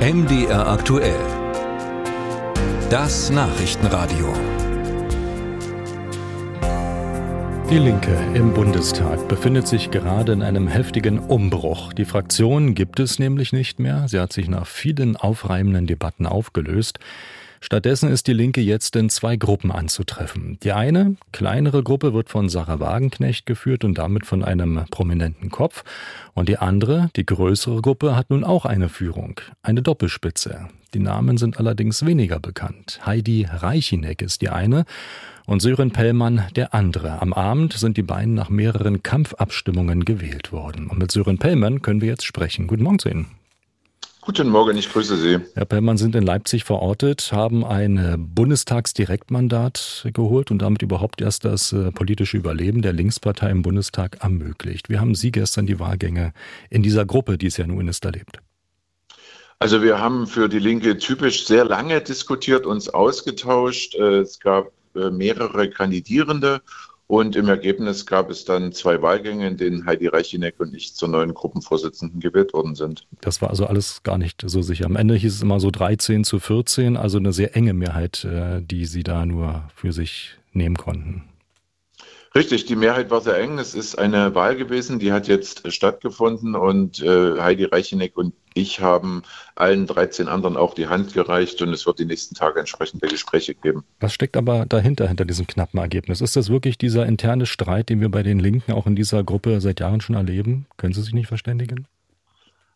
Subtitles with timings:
[0.00, 1.20] MDR aktuell.
[2.88, 4.32] Das Nachrichtenradio.
[7.68, 11.92] Die Linke im Bundestag befindet sich gerade in einem heftigen Umbruch.
[11.92, 14.08] Die Fraktion gibt es nämlich nicht mehr.
[14.08, 16.98] Sie hat sich nach vielen aufreibenden Debatten aufgelöst.
[17.62, 20.58] Stattdessen ist die Linke jetzt in zwei Gruppen anzutreffen.
[20.62, 25.84] Die eine, kleinere Gruppe, wird von Sarah Wagenknecht geführt und damit von einem prominenten Kopf.
[26.32, 30.68] Und die andere, die größere Gruppe, hat nun auch eine Führung, eine Doppelspitze.
[30.94, 32.98] Die Namen sind allerdings weniger bekannt.
[33.04, 34.86] Heidi Reichineck ist die eine
[35.44, 37.20] und Sören Pellmann der andere.
[37.20, 40.88] Am Abend sind die beiden nach mehreren Kampfabstimmungen gewählt worden.
[40.88, 42.66] Und mit Sören Pellmann können wir jetzt sprechen.
[42.66, 43.26] Guten Morgen zu Ihnen.
[44.22, 45.38] Guten Morgen, ich grüße Sie.
[45.54, 51.72] Herr Pellmann sind in Leipzig verortet, haben ein Bundestagsdirektmandat geholt und damit überhaupt erst das
[51.72, 54.90] äh, politische Überleben der Linkspartei im Bundestag ermöglicht.
[54.90, 56.34] Wie haben Sie gestern die Wahlgänge
[56.68, 58.40] in dieser Gruppe, die es ja nun ist, erlebt?
[59.58, 63.94] Also wir haben für die Linke typisch sehr lange diskutiert, uns ausgetauscht.
[63.94, 66.60] Äh, es gab äh, mehrere Kandidierende
[67.10, 71.08] und im Ergebnis gab es dann zwei Wahlgänge, in denen Heidi Reichineck und ich zur
[71.08, 73.04] neuen Gruppenvorsitzenden gewählt worden sind.
[73.20, 74.86] Das war also alles gar nicht so sicher.
[74.86, 78.62] Am Ende hieß es immer so 13 zu 14, also eine sehr enge Mehrheit, äh,
[78.62, 81.24] die Sie da nur für sich nehmen konnten.
[82.32, 83.58] Richtig, die Mehrheit war sehr eng.
[83.58, 88.80] Es ist eine Wahl gewesen, die hat jetzt stattgefunden und äh, Heidi Reicheneck und ich
[88.80, 89.22] haben
[89.56, 93.56] allen 13 anderen auch die Hand gereicht und es wird die nächsten Tage entsprechende Gespräche
[93.56, 93.82] geben.
[93.98, 96.20] Was steckt aber dahinter, hinter diesem knappen Ergebnis?
[96.20, 99.60] Ist das wirklich dieser interne Streit, den wir bei den Linken auch in dieser Gruppe
[99.60, 100.66] seit Jahren schon erleben?
[100.76, 101.88] Können Sie sich nicht verständigen?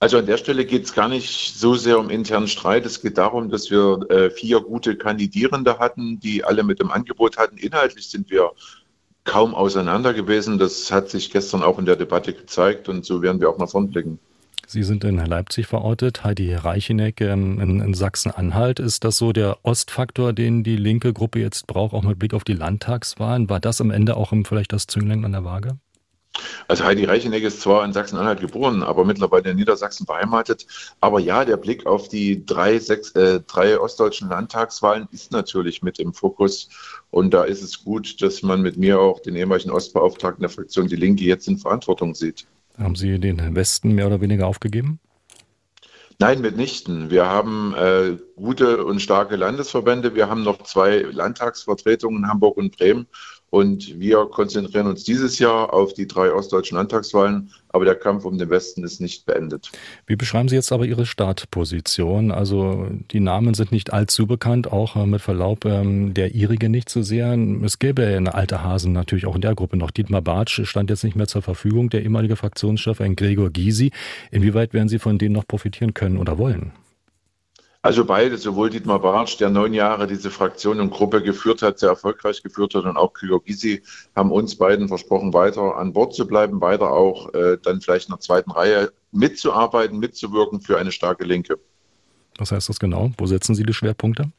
[0.00, 2.84] Also an der Stelle geht es gar nicht so sehr um internen Streit.
[2.84, 7.38] Es geht darum, dass wir äh, vier gute Kandidierende hatten, die alle mit dem Angebot
[7.38, 7.56] hatten.
[7.56, 8.50] Inhaltlich sind wir
[9.26, 10.58] kaum auseinander gewesen.
[10.58, 13.68] Das hat sich gestern auch in der Debatte gezeigt und so werden wir auch nach
[13.68, 14.18] vorn blicken.
[14.68, 18.80] Sie sind in Leipzig verortet, Heidi Reicheneck in, in Sachsen-Anhalt.
[18.80, 22.42] Ist das so der Ostfaktor, den die linke Gruppe jetzt braucht, auch mit Blick auf
[22.42, 23.48] die Landtagswahlen?
[23.48, 25.78] War das am Ende auch vielleicht das Zünglein an der Waage?
[26.68, 30.66] Also Heidi Reicheneck ist zwar in Sachsen-Anhalt geboren, aber mittlerweile in Niedersachsen beheimatet.
[31.00, 35.98] Aber ja, der Blick auf die drei, sechs, äh, drei ostdeutschen Landtagswahlen ist natürlich mit
[35.98, 36.68] im Fokus.
[37.10, 40.88] Und da ist es gut, dass man mit mir auch den ehemaligen Ostbeauftragten der Fraktion
[40.88, 42.46] Die Linke jetzt in Verantwortung sieht.
[42.78, 45.00] Haben Sie den Westen mehr oder weniger aufgegeben?
[46.18, 47.10] Nein, mitnichten.
[47.10, 50.14] Wir haben äh, gute und starke Landesverbände.
[50.14, 53.06] Wir haben noch zwei Landtagsvertretungen in Hamburg und Bremen.
[53.56, 58.36] Und wir konzentrieren uns dieses Jahr auf die drei ostdeutschen Landtagswahlen, aber der Kampf um
[58.36, 59.72] den Westen ist nicht beendet.
[60.06, 62.32] Wie beschreiben Sie jetzt aber Ihre Startposition?
[62.32, 66.90] Also die Namen sind nicht allzu bekannt, auch äh, mit Verlaub ähm, der Ihrige nicht
[66.90, 67.32] so sehr.
[67.64, 69.90] Es gäbe eine alte Hasen natürlich auch in der Gruppe noch.
[69.90, 73.90] Dietmar Bartsch stand jetzt nicht mehr zur Verfügung, der ehemalige Fraktionschef, ein Gregor Gysi.
[74.30, 76.72] Inwieweit werden Sie von denen noch profitieren können oder wollen?
[77.86, 81.90] Also beide, sowohl Dietmar Bartsch, der neun Jahre diese Fraktion und Gruppe geführt hat, sehr
[81.90, 83.80] erfolgreich geführt hat, und auch Gregor Gysi
[84.16, 88.14] haben uns beiden versprochen, weiter an Bord zu bleiben, weiter auch äh, dann vielleicht in
[88.14, 91.60] der zweiten Reihe mitzuarbeiten, mitzuwirken für eine starke Linke.
[92.38, 93.12] Was heißt das genau?
[93.18, 94.32] Wo setzen Sie die Schwerpunkte?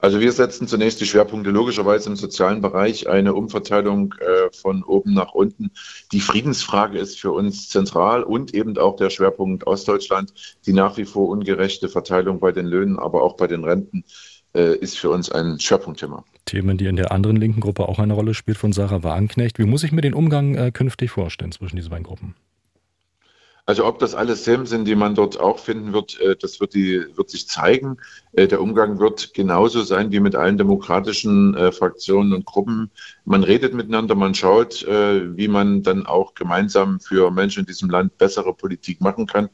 [0.00, 5.12] Also wir setzen zunächst die Schwerpunkte logischerweise im sozialen Bereich, eine Umverteilung äh, von oben
[5.12, 5.70] nach unten.
[6.12, 10.32] Die Friedensfrage ist für uns zentral und eben auch der Schwerpunkt Ostdeutschland.
[10.66, 14.04] Die nach wie vor ungerechte Verteilung bei den Löhnen, aber auch bei den Renten
[14.54, 16.24] äh, ist für uns ein Schwerpunktthema.
[16.46, 19.58] Themen, die in der anderen linken Gruppe auch eine Rolle spielt von Sarah Wagenknecht.
[19.58, 22.34] Wie muss ich mir den Umgang äh, künftig vorstellen zwischen diesen beiden Gruppen?
[23.70, 26.74] Also ob das alles Themen sind, die man dort auch finden wird, äh, das wird,
[26.74, 27.98] die, wird sich zeigen.
[28.32, 32.90] Äh, der Umgang wird genauso sein wie mit allen demokratischen äh, Fraktionen und Gruppen.
[33.24, 38.18] Man redet miteinander, man schaut, wie man dann auch gemeinsam für Menschen in diesem Land
[38.18, 39.50] bessere Politik machen kann.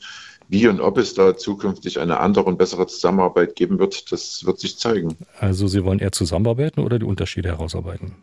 [0.48, 4.58] Wie und ob es da zukünftig eine andere und bessere Zusammenarbeit geben wird, das wird
[4.60, 5.14] sich zeigen.
[5.40, 8.14] Also Sie wollen eher zusammenarbeiten oder die Unterschiede herausarbeiten?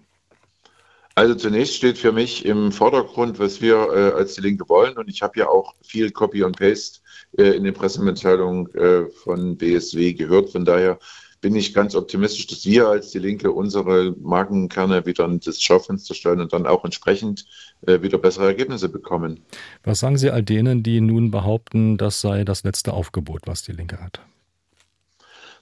[1.15, 4.97] Also zunächst steht für mich im Vordergrund, was wir äh, als die Linke wollen.
[4.97, 7.01] Und ich habe ja auch viel Copy und Paste
[7.37, 10.49] äh, in den Pressemitteilungen äh, von BSW gehört.
[10.49, 10.97] Von daher
[11.39, 16.15] bin ich ganz optimistisch, dass wir als die Linke unsere Markenkerne wieder in das Schaufenster
[16.15, 17.45] stellen und dann auch entsprechend
[17.85, 19.41] äh, wieder bessere Ergebnisse bekommen.
[19.83, 23.73] Was sagen Sie all denen, die nun behaupten, das sei das letzte Aufgebot, was die
[23.73, 24.21] Linke hat?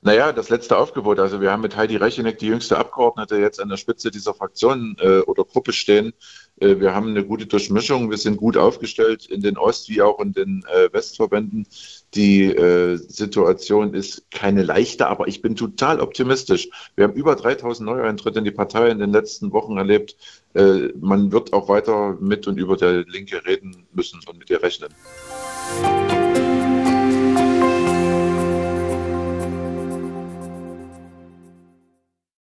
[0.03, 1.19] Naja, das letzte Aufgebot.
[1.19, 4.95] Also wir haben mit Heidi Recheneck die jüngste Abgeordnete jetzt an der Spitze dieser Fraktion
[4.99, 6.13] äh, oder Gruppe stehen.
[6.59, 8.09] Äh, wir haben eine gute Durchmischung.
[8.09, 11.67] Wir sind gut aufgestellt in den Ost- wie auch in den äh, Westverbänden.
[12.15, 16.67] Die äh, Situation ist keine leichte, aber ich bin total optimistisch.
[16.95, 20.15] Wir haben über 3000 Neueintritte in die Partei in den letzten Wochen erlebt.
[20.55, 24.63] Äh, man wird auch weiter mit und über der Linke reden müssen und mit ihr
[24.63, 24.89] rechnen.